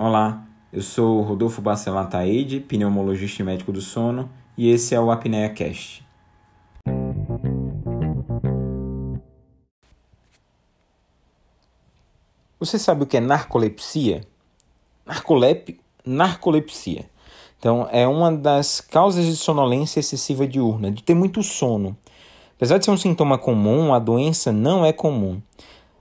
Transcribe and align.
Olá, 0.00 0.46
eu 0.72 0.80
sou 0.80 1.22
Rodolfo 1.22 1.60
Bacelar 1.60 2.08
Taide, 2.08 2.60
pneumologista 2.60 3.42
e 3.42 3.44
médico 3.44 3.72
do 3.72 3.80
sono, 3.80 4.30
e 4.56 4.70
esse 4.70 4.94
é 4.94 5.00
o 5.00 5.10
Apneia 5.10 5.48
Cast. 5.48 6.06
Você 12.60 12.78
sabe 12.78 13.02
o 13.02 13.06
que 13.06 13.16
é 13.16 13.20
narcolepsia? 13.20 14.20
Narcolep... 15.04 15.80
Narcolepsia. 16.06 17.10
Então, 17.58 17.88
é 17.90 18.06
uma 18.06 18.30
das 18.30 18.80
causas 18.80 19.26
de 19.26 19.34
sonolência 19.34 19.98
excessiva 19.98 20.46
diurna, 20.46 20.92
de 20.92 21.02
ter 21.02 21.14
muito 21.14 21.42
sono. 21.42 21.98
Apesar 22.54 22.78
de 22.78 22.84
ser 22.84 22.92
um 22.92 22.96
sintoma 22.96 23.36
comum, 23.36 23.92
a 23.92 23.98
doença 23.98 24.52
não 24.52 24.86
é 24.86 24.92
comum 24.92 25.42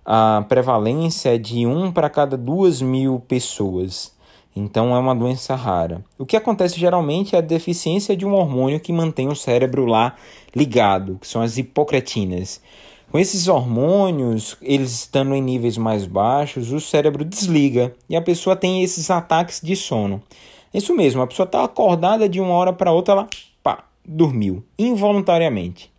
a 0.09 0.45
prevalência 0.47 1.35
é 1.35 1.37
de 1.37 1.67
1 1.67 1.91
para 1.91 2.09
cada 2.09 2.37
2 2.37 2.81
mil 2.81 3.19
pessoas. 3.27 4.15
Então 4.55 4.95
é 4.95 4.99
uma 4.99 5.13
doença 5.13 5.53
rara. 5.53 6.01
O 6.17 6.25
que 6.25 6.37
acontece 6.37 6.79
geralmente 6.79 7.35
é 7.35 7.39
a 7.39 7.41
deficiência 7.41 8.15
de 8.15 8.25
um 8.25 8.33
hormônio 8.33 8.79
que 8.79 8.93
mantém 8.93 9.27
o 9.27 9.35
cérebro 9.35 9.85
lá 9.85 10.15
ligado, 10.55 11.17
que 11.19 11.27
são 11.27 11.41
as 11.41 11.57
hipocretinas. 11.57 12.61
Com 13.11 13.19
esses 13.19 13.49
hormônios, 13.49 14.55
eles 14.61 14.93
estando 14.93 15.35
em 15.35 15.41
níveis 15.41 15.77
mais 15.77 16.05
baixos, 16.05 16.71
o 16.71 16.79
cérebro 16.79 17.25
desliga 17.25 17.93
e 18.09 18.15
a 18.15 18.21
pessoa 18.21 18.55
tem 18.55 18.81
esses 18.83 19.11
ataques 19.11 19.59
de 19.61 19.75
sono. 19.75 20.23
Isso 20.73 20.95
mesmo, 20.95 21.21
a 21.21 21.27
pessoa 21.27 21.45
está 21.45 21.65
acordada 21.65 22.29
de 22.29 22.39
uma 22.39 22.53
hora 22.53 22.71
para 22.71 22.93
outra, 22.93 23.13
ela 23.13 23.27
pá, 23.61 23.83
dormiu 24.05 24.63
involuntariamente. 24.79 25.91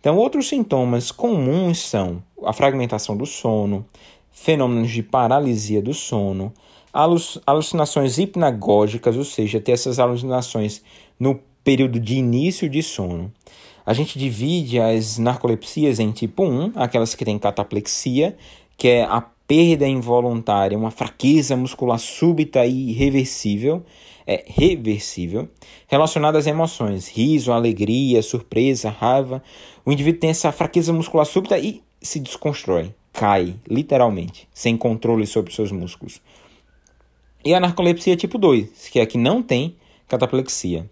Então, 0.00 0.18
outros 0.18 0.48
sintomas 0.48 1.10
comuns 1.10 1.78
são 1.78 2.22
a 2.46 2.52
fragmentação 2.52 3.16
do 3.16 3.26
sono, 3.26 3.84
fenômenos 4.30 4.90
de 4.90 5.02
paralisia 5.02 5.80
do 5.80 5.94
sono, 5.94 6.52
alucinações 7.46 8.18
hipnagógicas, 8.18 9.16
ou 9.16 9.24
seja, 9.24 9.60
ter 9.60 9.72
essas 9.72 9.98
alucinações 9.98 10.82
no 11.18 11.40
período 11.62 11.98
de 11.98 12.16
início 12.16 12.68
de 12.68 12.82
sono. 12.82 13.32
A 13.86 13.92
gente 13.92 14.18
divide 14.18 14.78
as 14.78 15.18
narcolepsias 15.18 15.98
em 15.98 16.10
tipo 16.12 16.44
1, 16.44 16.72
aquelas 16.74 17.14
que 17.14 17.24
têm 17.24 17.38
cataplexia, 17.38 18.36
que 18.76 18.88
é 18.88 19.04
a 19.04 19.20
perda 19.46 19.86
involuntária, 19.86 20.78
uma 20.78 20.90
fraqueza 20.90 21.56
muscular 21.56 21.98
súbita 21.98 22.64
e 22.64 22.90
irreversível, 22.90 23.84
é 24.26 24.42
reversível, 24.46 25.48
relacionada 25.86 26.38
às 26.38 26.46
emoções, 26.46 27.08
riso, 27.08 27.52
alegria, 27.52 28.22
surpresa, 28.22 28.88
raiva. 28.88 29.42
O 29.84 29.92
indivíduo 29.92 30.20
tem 30.20 30.30
essa 30.30 30.50
fraqueza 30.50 30.94
muscular 30.94 31.26
súbita 31.26 31.58
e 31.58 31.82
se 32.04 32.20
desconstrói, 32.20 32.94
cai, 33.12 33.56
literalmente, 33.68 34.48
sem 34.52 34.76
controle 34.76 35.26
sobre 35.26 35.52
seus 35.52 35.72
músculos. 35.72 36.20
E 37.44 37.54
a 37.54 37.60
narcolepsia 37.60 38.16
tipo 38.16 38.38
2, 38.38 38.88
que 38.88 38.98
é 38.98 39.02
a 39.02 39.06
que 39.06 39.18
não 39.18 39.42
tem 39.42 39.76
cataplexia. 40.06 40.88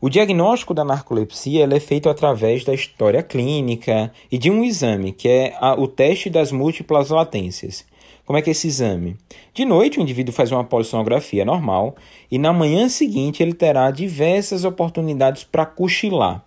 O 0.00 0.08
diagnóstico 0.08 0.74
da 0.74 0.84
narcolepsia 0.84 1.68
é 1.70 1.80
feito 1.80 2.08
através 2.08 2.64
da 2.64 2.74
história 2.74 3.22
clínica 3.22 4.12
e 4.30 4.36
de 4.36 4.50
um 4.50 4.64
exame, 4.64 5.12
que 5.12 5.28
é 5.28 5.56
a, 5.60 5.74
o 5.80 5.86
teste 5.86 6.28
das 6.28 6.50
múltiplas 6.50 7.10
latências. 7.10 7.84
Como 8.24 8.38
é 8.38 8.42
que 8.42 8.50
é 8.50 8.52
esse 8.52 8.66
exame? 8.66 9.16
De 9.54 9.64
noite, 9.64 9.98
o 9.98 10.02
indivíduo 10.02 10.34
faz 10.34 10.50
uma 10.50 10.64
polissonografia 10.64 11.44
normal 11.44 11.94
e 12.30 12.38
na 12.38 12.52
manhã 12.52 12.88
seguinte 12.88 13.42
ele 13.42 13.52
terá 13.52 13.90
diversas 13.90 14.64
oportunidades 14.64 15.44
para 15.44 15.66
cochilar. 15.66 16.44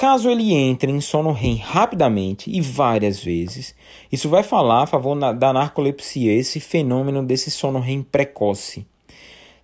Caso 0.00 0.30
ele 0.30 0.54
entre 0.54 0.90
em 0.90 0.98
sono 0.98 1.30
REM 1.30 1.56
rapidamente 1.56 2.50
e 2.50 2.58
várias 2.58 3.22
vezes, 3.22 3.74
isso 4.10 4.30
vai 4.30 4.42
falar 4.42 4.84
a 4.84 4.86
favor 4.86 5.14
da 5.34 5.52
narcolepsia, 5.52 6.32
esse 6.32 6.58
fenômeno 6.58 7.22
desse 7.22 7.50
sono 7.50 7.80
REM 7.80 8.02
precoce, 8.02 8.86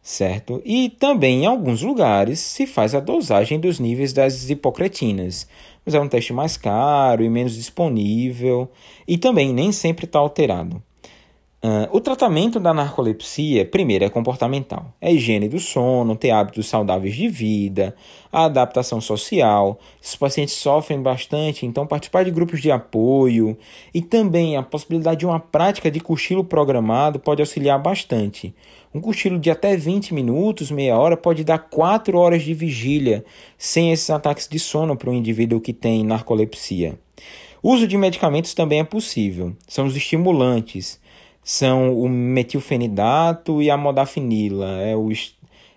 certo? 0.02 0.60
E 0.62 0.90
também 0.90 1.44
em 1.44 1.46
alguns 1.46 1.80
lugares 1.80 2.38
se 2.38 2.66
faz 2.66 2.94
a 2.94 3.00
dosagem 3.00 3.58
dos 3.58 3.80
níveis 3.80 4.12
das 4.12 4.50
hipocretinas, 4.50 5.48
mas 5.86 5.94
é 5.94 6.00
um 6.00 6.06
teste 6.06 6.34
mais 6.34 6.58
caro 6.58 7.24
e 7.24 7.30
menos 7.30 7.54
disponível 7.54 8.70
e 9.08 9.16
também 9.16 9.54
nem 9.54 9.72
sempre 9.72 10.04
está 10.04 10.18
alterado. 10.18 10.82
Uh, 11.66 11.88
o 11.90 12.00
tratamento 12.00 12.60
da 12.60 12.72
narcolepsia, 12.72 13.64
primeiro, 13.64 14.04
é 14.04 14.08
comportamental. 14.08 14.94
É 15.00 15.12
higiene 15.12 15.48
do 15.48 15.58
sono, 15.58 16.14
ter 16.14 16.30
hábitos 16.30 16.68
saudáveis 16.68 17.16
de 17.16 17.28
vida, 17.28 17.92
a 18.30 18.44
adaptação 18.44 19.00
social. 19.00 19.76
Esses 20.00 20.14
pacientes 20.14 20.54
sofrem 20.54 21.02
bastante, 21.02 21.66
então 21.66 21.84
participar 21.84 22.24
de 22.24 22.30
grupos 22.30 22.62
de 22.62 22.70
apoio 22.70 23.58
e 23.92 24.00
também 24.00 24.56
a 24.56 24.62
possibilidade 24.62 25.18
de 25.18 25.26
uma 25.26 25.40
prática 25.40 25.90
de 25.90 25.98
cochilo 25.98 26.44
programado 26.44 27.18
pode 27.18 27.42
auxiliar 27.42 27.82
bastante. 27.82 28.54
Um 28.94 29.00
cochilo 29.00 29.36
de 29.36 29.50
até 29.50 29.76
20 29.76 30.14
minutos, 30.14 30.70
meia 30.70 30.96
hora, 30.96 31.16
pode 31.16 31.42
dar 31.42 31.58
4 31.58 32.16
horas 32.16 32.44
de 32.44 32.54
vigília 32.54 33.24
sem 33.58 33.90
esses 33.90 34.08
ataques 34.08 34.46
de 34.46 34.60
sono 34.60 34.96
para 34.96 35.10
um 35.10 35.14
indivíduo 35.14 35.60
que 35.60 35.72
tem 35.72 36.04
narcolepsia. 36.04 36.96
O 37.60 37.72
uso 37.72 37.88
de 37.88 37.96
medicamentos 37.96 38.54
também 38.54 38.78
é 38.78 38.84
possível. 38.84 39.56
São 39.66 39.86
os 39.86 39.96
estimulantes 39.96 41.04
são 41.46 41.96
o 41.96 42.08
metilfenidato 42.08 43.62
e 43.62 43.70
a 43.70 43.76
modafinila. 43.76 44.80
É 44.80 44.96
o, 44.96 45.08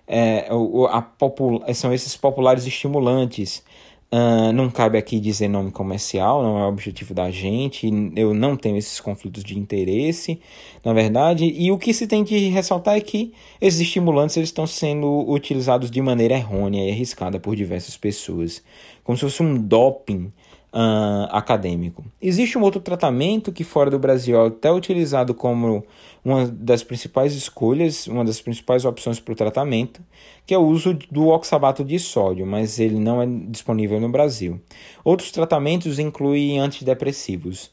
é, 0.08 0.48
o, 0.52 0.88
a 0.88 1.00
popul, 1.00 1.64
são 1.76 1.94
esses 1.94 2.18
populares 2.18 2.66
estimulantes. 2.66 3.64
Uh, 4.12 4.52
não 4.52 4.72
cabe 4.72 4.98
aqui 4.98 5.20
dizer 5.20 5.48
nome 5.48 5.70
comercial, 5.70 6.42
não 6.42 6.58
é 6.58 6.66
o 6.66 6.70
objetivo 6.70 7.14
da 7.14 7.30
gente. 7.30 7.88
Eu 8.16 8.34
não 8.34 8.58
tenho 8.58 8.78
esses 8.78 9.00
conflitos 9.00 9.44
de 9.44 9.60
interesse, 9.60 10.42
na 10.84 10.92
verdade. 10.92 11.46
E 11.46 11.72
o 11.72 11.78
que 11.78 11.94
se 11.94 12.08
tem 12.08 12.24
de 12.24 12.50
ressaltar 12.50 12.98
é 12.98 13.02
que 13.02 13.32
esses 13.62 13.80
estimulantes 13.80 14.36
eles 14.38 14.50
estão 14.50 14.66
sendo 14.66 15.24
utilizados 15.30 15.92
de 15.92 16.02
maneira 16.02 16.34
errônea 16.34 16.84
e 16.84 16.92
arriscada 16.92 17.40
por 17.40 17.56
diversas 17.56 17.96
pessoas, 17.96 18.64
como 19.04 19.16
se 19.16 19.22
fosse 19.22 19.44
um 19.44 19.56
doping 19.56 20.34
uh, 20.74 21.28
acadêmico. 21.32 22.04
Existe 22.22 22.58
um 22.58 22.62
outro 22.62 22.82
tratamento 22.82 23.52
que 23.52 23.64
fora 23.64 23.90
do 23.90 24.00
Brasil 24.00 24.40
é 24.42 24.48
até 24.48 24.72
utilizado 24.72 25.34
como 25.34 25.84
uma 26.24 26.48
das 26.48 26.84
principais 26.84 27.34
escolhas, 27.34 28.08
uma 28.08 28.26
das 28.26 28.42
principais 28.42 28.86
opções 28.86 29.20
para 29.20 29.32
o 29.32 29.36
tratamento, 29.36 30.02
que 30.46 30.54
é 30.54 30.58
o 30.58 30.66
uso 30.66 30.98
do 31.12 31.28
oxabato 31.28 31.84
de 31.84 31.98
sódio, 32.00 32.46
mas 32.46 32.80
ele 32.80 33.00
não 33.00 33.22
é 33.22 33.26
disponível 33.26 34.00
no 34.00 34.10
Brasil. 34.10 34.60
Outros 35.04 35.32
tratamentos 35.32 36.00
incluem 36.00 36.60
antidepressivos. 36.60 37.72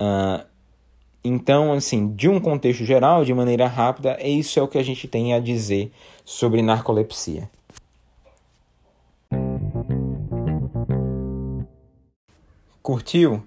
Uh, 0.00 0.46
então, 1.24 1.72
assim, 1.72 2.14
de 2.14 2.28
um 2.28 2.40
contexto 2.40 2.84
geral, 2.84 3.24
de 3.24 3.34
maneira 3.34 3.66
rápida, 3.66 4.18
isso 4.22 4.58
é 4.58 4.62
o 4.62 4.68
que 4.68 4.78
a 4.78 4.82
gente 4.82 5.08
tem 5.08 5.34
a 5.34 5.40
dizer 5.40 5.90
sobre 6.24 6.62
narcolepsia. 6.62 7.50
Curtiu? 12.88 13.44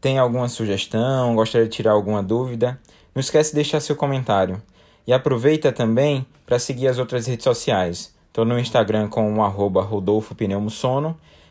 Tem 0.00 0.20
alguma 0.20 0.48
sugestão? 0.48 1.34
Gostaria 1.34 1.66
de 1.66 1.74
tirar 1.74 1.90
alguma 1.90 2.22
dúvida? 2.22 2.78
Não 3.12 3.18
esquece 3.18 3.50
de 3.50 3.56
deixar 3.56 3.80
seu 3.80 3.96
comentário. 3.96 4.62
E 5.04 5.12
aproveita 5.12 5.72
também 5.72 6.24
para 6.46 6.60
seguir 6.60 6.86
as 6.86 6.96
outras 6.96 7.26
redes 7.26 7.42
sociais. 7.42 8.14
Estou 8.28 8.44
no 8.44 8.56
Instagram 8.56 9.08
com 9.08 9.36
o 9.36 9.42
arroba 9.42 9.82
Rodolfo 9.82 10.36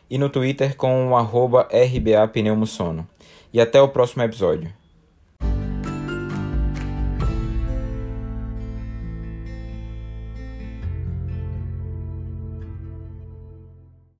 e 0.08 0.16
no 0.16 0.30
Twitter 0.30 0.74
com 0.74 1.10
o 1.10 1.16
arroba 1.18 1.68
RBA 1.70 2.26
Pneumosono. 2.28 3.06
E 3.52 3.60
até 3.60 3.78
o 3.78 3.90
próximo 3.90 4.22
episódio. 4.22 4.77